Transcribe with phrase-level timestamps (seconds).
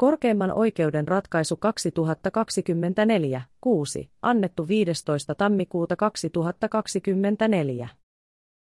[0.00, 5.34] Korkeimman oikeuden ratkaisu 2024, 6, annettu 15.
[5.34, 7.88] tammikuuta 2024.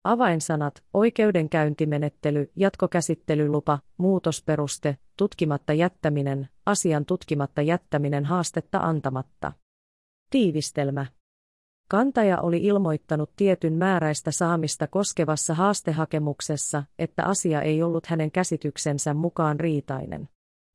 [0.04, 9.52] Avainsanat, oikeudenkäyntimenettely, jatkokäsittelylupa, muutosperuste, tutkimatta jättäminen, asian tutkimatta jättäminen haastetta antamatta.
[10.30, 11.06] Tiivistelmä.
[11.90, 19.60] Kantaja oli ilmoittanut tietyn määräistä saamista koskevassa haastehakemuksessa, että asia ei ollut hänen käsityksensä mukaan
[19.60, 20.30] riitainen.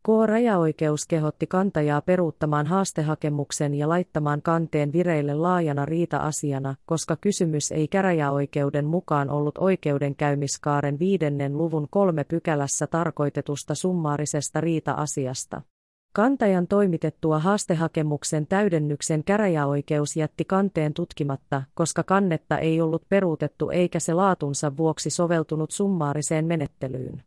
[0.07, 8.87] K-rajaoikeus kehotti kantajaa peruuttamaan haastehakemuksen ja laittamaan kanteen vireille laajana riita-asiana, koska kysymys ei käräjäoikeuden
[8.87, 15.63] mukaan ollut oikeudenkäymiskaaren viidennen luvun kolme pykälässä tarkoitetusta summaarisesta riita-asiasta.
[16.13, 24.15] Kantajan toimitettua haastehakemuksen täydennyksen käräjäoikeus jätti kanteen tutkimatta, koska kannetta ei ollut peruutettu eikä se
[24.15, 27.23] laatunsa vuoksi soveltunut summaariseen menettelyyn.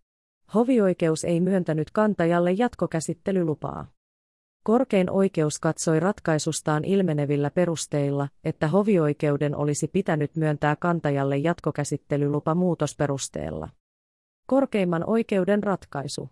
[0.53, 3.87] Hovioikeus ei myöntänyt kantajalle jatkokäsittelylupaa.
[4.63, 13.69] Korkein oikeus katsoi ratkaisustaan ilmenevillä perusteilla, että hovioikeuden olisi pitänyt myöntää kantajalle jatkokäsittelylupa muutosperusteella.
[14.47, 16.29] Korkeimman oikeuden ratkaisu.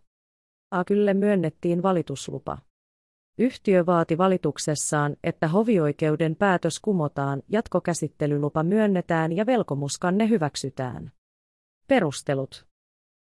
[0.72, 2.58] Akylle myönnettiin valituslupa.
[3.38, 11.12] Yhtiö vaati valituksessaan, että hovioikeuden päätös kumotaan, jatkokäsittelylupa myönnetään ja velkomuskanne hyväksytään.
[11.88, 12.71] Perustelut.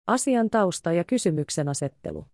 [0.08, 2.26] Asian tausta ja kysymyksen asettelu.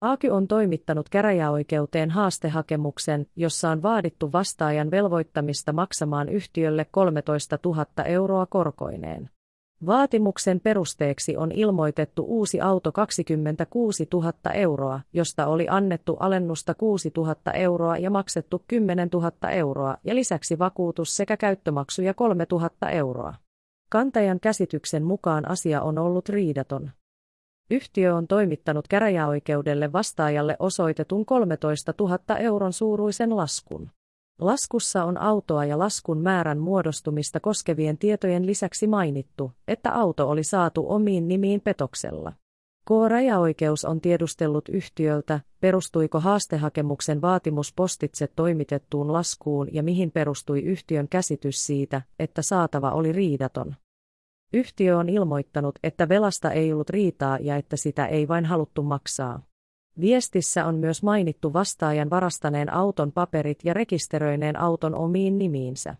[0.00, 8.46] Aaky on toimittanut käräjäoikeuteen haastehakemuksen, jossa on vaadittu vastaajan velvoittamista maksamaan yhtiölle 13 000 euroa
[8.46, 9.30] korkoineen.
[9.86, 17.36] Vaatimuksen perusteeksi on ilmoitettu uusi auto 26 000 euroa, josta oli annettu alennusta 6 000
[17.54, 23.34] euroa ja maksettu 10 000 euroa ja lisäksi vakuutus sekä käyttömaksuja 3 000 euroa.
[23.88, 26.90] Kantajan käsityksen mukaan asia on ollut riidaton.
[27.70, 33.90] Yhtiö on toimittanut käräjäoikeudelle vastaajalle osoitetun 13 000 euron suuruisen laskun.
[34.40, 40.84] Laskussa on autoa ja laskun määrän muodostumista koskevien tietojen lisäksi mainittu, että auto oli saatu
[40.88, 42.32] omiin nimiin petoksella.
[42.88, 51.66] K-rajaoikeus on tiedustellut yhtiöltä, perustuiko haastehakemuksen vaatimus postitse toimitettuun laskuun ja mihin perustui yhtiön käsitys
[51.66, 53.74] siitä, että saatava oli riidaton.
[54.54, 59.42] Yhtiö on ilmoittanut, että velasta ei ollut riitaa ja että sitä ei vain haluttu maksaa.
[60.00, 65.96] Viestissä on myös mainittu vastaajan varastaneen auton paperit ja rekisteröineen auton omiin nimiinsä.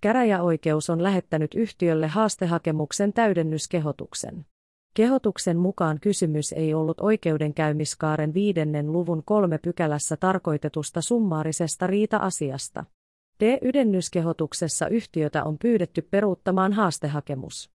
[0.00, 4.46] Käräjäoikeus on lähettänyt yhtiölle haastehakemuksen täydennyskehotuksen.
[4.94, 12.84] Kehotuksen mukaan kysymys ei ollut oikeudenkäymiskaaren viidennen luvun kolme pykälässä tarkoitetusta summaarisesta riita-asiasta.
[13.40, 17.70] D-ydennyskehotuksessa yhtiötä on pyydetty peruuttamaan haastehakemus.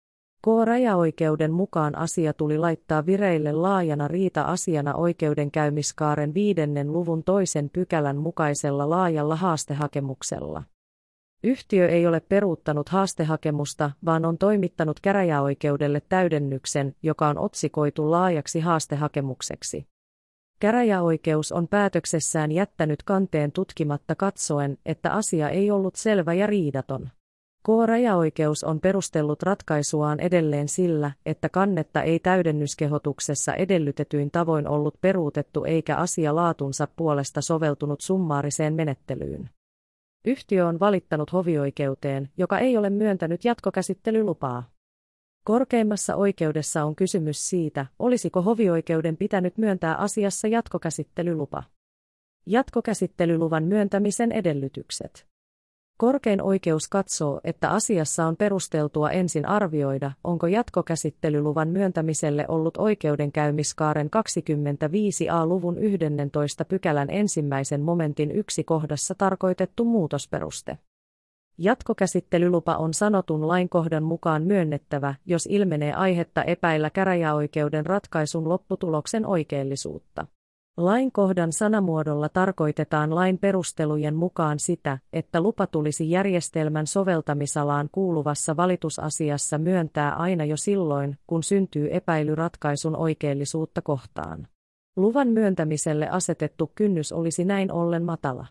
[0.46, 9.36] K-rajaoikeuden mukaan asia tuli laittaa vireille laajana riita-asiana oikeudenkäymiskaaren viidennen luvun toisen pykälän mukaisella laajalla
[9.36, 10.64] haastehakemuksella.
[11.44, 19.88] Yhtiö ei ole peruuttanut haastehakemusta, vaan on toimittanut käräjäoikeudelle täydennyksen, joka on otsikoitu laajaksi haastehakemukseksi.
[20.60, 27.10] Käräjäoikeus on päätöksessään jättänyt kanteen tutkimatta katsoen, että asia ei ollut selvä ja riidaton.
[27.66, 35.96] K-rajaoikeus on perustellut ratkaisuaan edelleen sillä, että kannetta ei täydennyskehotuksessa edellytetyin tavoin ollut peruutettu eikä
[35.96, 39.50] asia laatunsa puolesta soveltunut summaariseen menettelyyn.
[40.26, 44.64] Yhtiö on valittanut hovioikeuteen, joka ei ole myöntänyt jatkokäsittelylupaa.
[45.46, 51.64] Korkeimmassa oikeudessa on kysymys siitä, olisiko hovioikeuden pitänyt myöntää asiassa jatkokäsittelylupa.
[52.46, 55.28] Jatkokäsittelyluvan myöntämisen edellytykset.
[55.98, 65.78] Korkein oikeus katsoo, että asiassa on perusteltua ensin arvioida, onko jatkokäsittelyluvan myöntämiselle ollut oikeudenkäymiskaaren 25a-luvun
[65.78, 70.78] 11 pykälän ensimmäisen momentin yksi kohdassa tarkoitettu muutosperuste.
[71.58, 80.28] Jatkokäsittelylupa on sanotun lainkohdan mukaan myönnettävä, jos ilmenee aihetta epäillä käräjäoikeuden ratkaisun lopputuloksen oikeellisuutta.
[80.78, 90.16] Lainkohdan sanamuodolla tarkoitetaan lain perustelujen mukaan sitä, että lupa tulisi järjestelmän soveltamisalaan kuuluvassa valitusasiassa myöntää
[90.16, 94.47] aina jo silloin, kun syntyy epäily ratkaisun oikeellisuutta kohtaan.
[94.96, 98.46] Luvan myöntämiselle asetettu kynnys olisi näin ollen matala.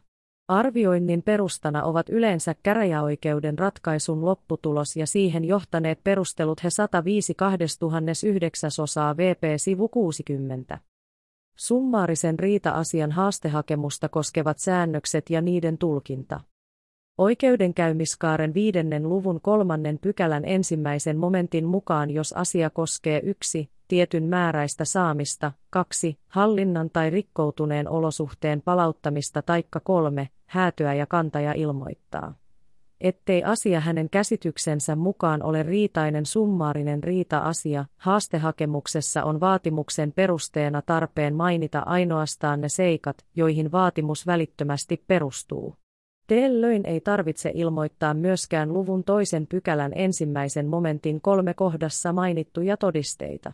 [0.48, 9.16] Arvioinnin perustana ovat yleensä käräjäoikeuden ratkaisun lopputulos ja siihen johtaneet perustelut he 105 2009 osaa
[9.16, 10.78] VP-sivu 60.
[11.56, 16.40] Summaarisen riita-asian haastehakemusta koskevat säännökset ja niiden tulkinta.
[17.18, 25.52] Oikeudenkäymiskaaren viidennen luvun kolmannen pykälän ensimmäisen momentin mukaan jos asia koskee yksi, tietyn määräistä saamista,
[25.70, 32.34] kaksi, hallinnan tai rikkoutuneen olosuhteen palauttamista taikka kolme, häätöä ja kantaja ilmoittaa
[33.00, 41.82] ettei asia hänen käsityksensä mukaan ole riitainen summaarinen riita-asia, haastehakemuksessa on vaatimuksen perusteena tarpeen mainita
[41.86, 45.76] ainoastaan ne seikat, joihin vaatimus välittömästi perustuu.
[46.26, 53.52] Tällöin ei tarvitse ilmoittaa myöskään luvun toisen pykälän ensimmäisen momentin kolme kohdassa mainittuja todisteita.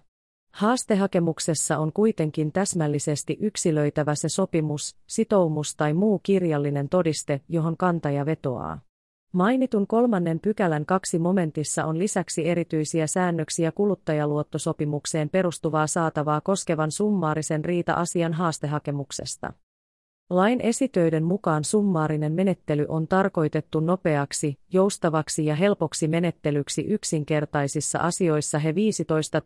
[0.53, 8.81] Haastehakemuksessa on kuitenkin täsmällisesti yksilöitävä se sopimus, sitoumus tai muu kirjallinen todiste, johon kantaja vetoaa.
[9.33, 18.33] Mainitun kolmannen pykälän kaksi momentissa on lisäksi erityisiä säännöksiä kuluttajaluottosopimukseen perustuvaa saatavaa koskevan summaarisen riita-asian
[18.33, 19.53] haastehakemuksesta.
[20.31, 28.75] Lain esitöiden mukaan summaarinen menettely on tarkoitettu nopeaksi, joustavaksi ja helpoksi menettelyksi yksinkertaisissa asioissa he
[28.75, 29.43] 15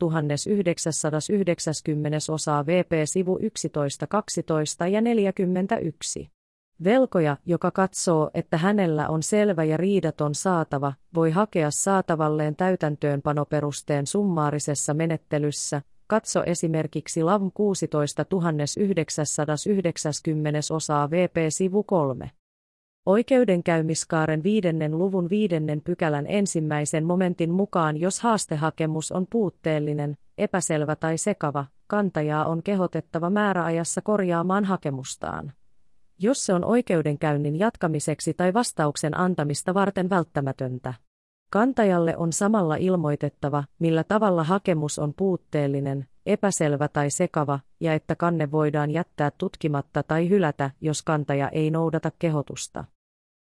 [1.32, 6.30] 990 osaa VP sivu 11, 12 ja 41.
[6.84, 14.94] Velkoja, joka katsoo, että hänellä on selvä ja riidaton saatava, voi hakea saatavalleen täytäntöönpanoperusteen summaarisessa
[14.94, 18.26] menettelyssä, katso esimerkiksi LAV 16
[18.80, 22.30] 990 osaa VP sivu 3.
[23.06, 31.66] Oikeudenkäymiskaaren viidennen luvun viidennen pykälän ensimmäisen momentin mukaan jos haastehakemus on puutteellinen, epäselvä tai sekava,
[31.86, 35.52] kantajaa on kehotettava määräajassa korjaamaan hakemustaan
[36.18, 40.94] jos se on oikeudenkäynnin jatkamiseksi tai vastauksen antamista varten välttämätöntä.
[41.54, 48.50] Kantajalle on samalla ilmoitettava, millä tavalla hakemus on puutteellinen, epäselvä tai sekava, ja että kanne
[48.50, 52.84] voidaan jättää tutkimatta tai hylätä, jos kantaja ei noudata kehotusta.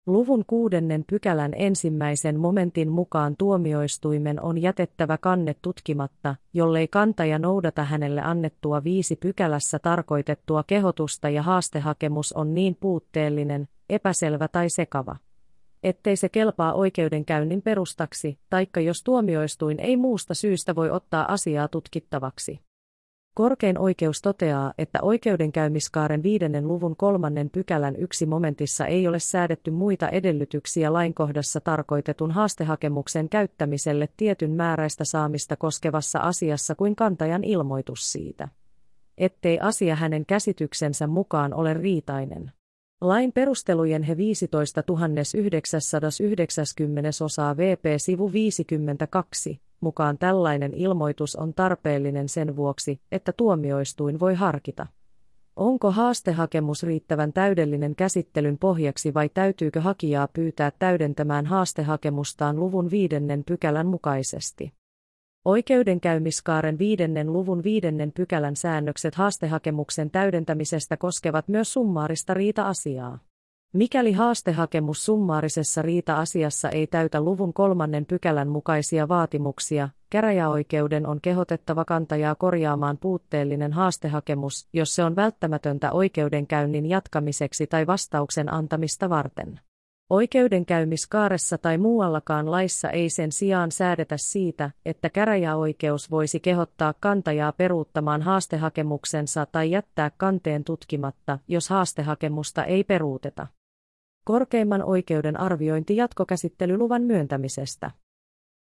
[0.06, 8.20] Luvun kuudennen pykälän ensimmäisen momentin mukaan tuomioistuimen on jätettävä kanne tutkimatta, jollei kantaja noudata hänelle
[8.20, 15.16] annettua viisi pykälässä tarkoitettua kehotusta ja haastehakemus on niin puutteellinen, epäselvä tai sekava.
[15.82, 22.60] Ettei se kelpaa oikeudenkäynnin perustaksi, taikka jos tuomioistuin ei muusta syystä voi ottaa asiaa tutkittavaksi.
[23.34, 30.08] Korkein oikeus toteaa, että oikeudenkäymiskaaren viidennen luvun kolmannen pykälän yksi momentissa ei ole säädetty muita
[30.08, 38.48] edellytyksiä lainkohdassa tarkoitetun haastehakemuksen käyttämiselle tietyn määräistä saamista koskevassa asiassa kuin kantajan ilmoitus siitä.
[39.19, 42.52] Ettei asia hänen käsityksensä mukaan ole riitainen.
[43.00, 44.82] Lain perustelujen he 15
[45.34, 54.34] 990 osaa VP sivu 52 mukaan tällainen ilmoitus on tarpeellinen sen vuoksi, että tuomioistuin voi
[54.34, 54.86] harkita.
[55.56, 63.86] Onko haastehakemus riittävän täydellinen käsittelyn pohjaksi vai täytyykö hakijaa pyytää täydentämään haastehakemustaan luvun viidennen pykälän
[63.86, 64.77] mukaisesti?
[65.44, 73.19] Oikeudenkäymiskaaren viidennen luvun viidennen pykälän säännökset haastehakemuksen täydentämisestä koskevat myös summaarista riita-asiaa.
[73.73, 82.34] Mikäli haastehakemus summaarisessa riita-asiassa ei täytä luvun kolmannen pykälän mukaisia vaatimuksia, käräjäoikeuden on kehotettava kantajaa
[82.34, 89.61] korjaamaan puutteellinen haastehakemus, jos se on välttämätöntä oikeudenkäynnin jatkamiseksi tai vastauksen antamista varten.
[90.10, 98.22] Oikeudenkäymiskaaressa tai muuallakaan laissa ei sen sijaan säädetä siitä, että käräjäoikeus voisi kehottaa kantajaa peruuttamaan
[98.22, 103.46] haastehakemuksensa tai jättää kanteen tutkimatta, jos haastehakemusta ei peruuteta.
[104.24, 107.91] Korkeimman oikeuden arviointi jatkokäsittelyluvan myöntämisestä.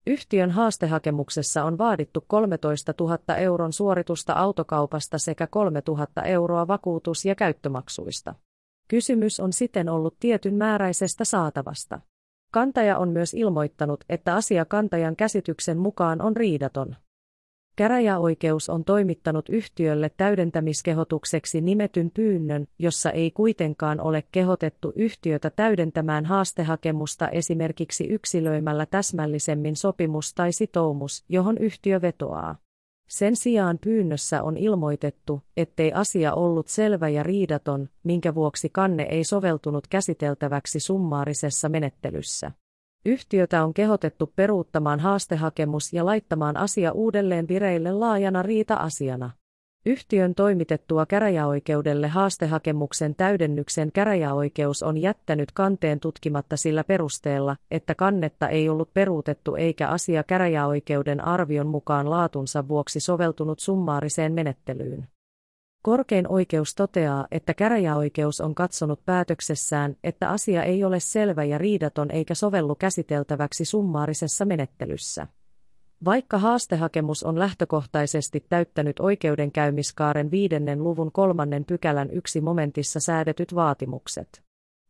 [0.06, 7.34] Yhtiön haastehakemuksessa on vaadittu 13 000 euron suoritusta autokaupasta sekä 3 000 euroa vakuutus- ja
[7.34, 8.34] käyttömaksuista.
[8.92, 12.00] Kysymys on siten ollut tietyn määräisestä saatavasta.
[12.50, 16.96] Kantaja on myös ilmoittanut, että asia kantajan käsityksen mukaan on riidaton.
[17.76, 27.28] Käräjäoikeus on toimittanut yhtiölle täydentämiskehotukseksi nimetyn pyynnön, jossa ei kuitenkaan ole kehotettu yhtiötä täydentämään haastehakemusta
[27.28, 32.61] esimerkiksi yksilöimällä täsmällisemmin sopimus tai sitoumus, johon yhtiö vetoaa.
[33.12, 39.24] Sen sijaan pyynnössä on ilmoitettu, ettei asia ollut selvä ja riidaton, minkä vuoksi kanne ei
[39.24, 42.50] soveltunut käsiteltäväksi summaarisessa menettelyssä.
[43.06, 49.30] Yhtiötä on kehotettu peruuttamaan haastehakemus ja laittamaan asia uudelleen vireille laajana riita-asiana.
[49.86, 58.68] Yhtiön toimitettua käräjäoikeudelle haastehakemuksen täydennyksen käräjäoikeus on jättänyt kanteen tutkimatta sillä perusteella, että kannetta ei
[58.68, 65.08] ollut peruutettu eikä asia käräjäoikeuden arvion mukaan laatunsa vuoksi soveltunut summaariseen menettelyyn.
[65.82, 72.10] Korkein oikeus toteaa, että käräjäoikeus on katsonut päätöksessään, että asia ei ole selvä ja riidaton
[72.10, 75.26] eikä sovellu käsiteltäväksi summaarisessa menettelyssä.
[76.04, 84.42] Vaikka haastehakemus on lähtökohtaisesti täyttänyt oikeudenkäymiskaaren viidennen luvun kolmannen pykälän yksi momentissa säädetyt vaatimukset.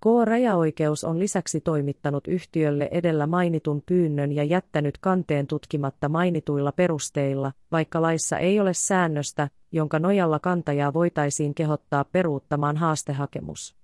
[0.03, 8.03] K-rajaoikeus on lisäksi toimittanut yhtiölle edellä mainitun pyynnön ja jättänyt kanteen tutkimatta mainituilla perusteilla, vaikka
[8.03, 13.82] laissa ei ole säännöstä, jonka nojalla kantajaa voitaisiin kehottaa peruuttamaan haastehakemus.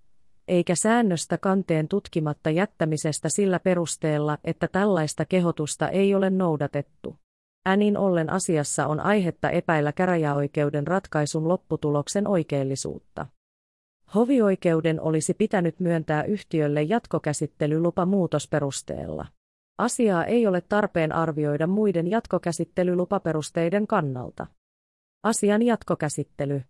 [0.48, 7.16] Eikä säännöstä kanteen tutkimatta jättämisestä sillä perusteella, että tällaista kehotusta ei ole noudatettu.
[7.66, 13.26] Änin ollen asiassa on aihetta epäillä käräjäoikeuden ratkaisun lopputuloksen oikeellisuutta.
[14.14, 19.26] Hovioikeuden olisi pitänyt myöntää yhtiölle jatkokäsittelylupa muutosperusteella.
[19.78, 24.46] Asiaa ei ole tarpeen arvioida muiden jatkokäsittelylupaperusteiden kannalta.
[25.22, 26.62] Asian jatkokäsittely.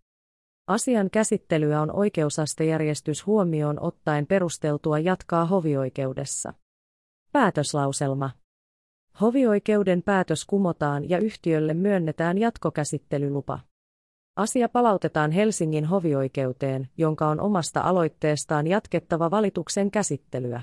[0.68, 6.52] Asian käsittelyä on oikeusastejärjestys huomioon ottaen perusteltua jatkaa hovioikeudessa.
[7.32, 8.30] Päätöslauselma.
[9.20, 13.60] Hovioikeuden päätös kumotaan ja yhtiölle myönnetään jatkokäsittelylupa.
[14.36, 20.62] Asia palautetaan Helsingin hovioikeuteen, jonka on omasta aloitteestaan jatkettava valituksen käsittelyä.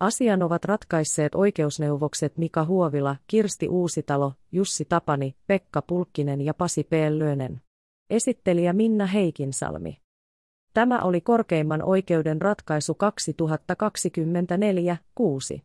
[0.00, 6.92] Asian ovat ratkaisseet oikeusneuvokset Mika Huovila, Kirsti Uusitalo, Jussi Tapani, Pekka Pulkkinen ja Pasi P.
[7.10, 7.65] Lönen.
[8.10, 9.96] Esittelijä Minna Heikinsalmi.
[10.74, 12.96] Tämä oli korkeimman oikeuden ratkaisu
[15.56, 15.60] 2024-6.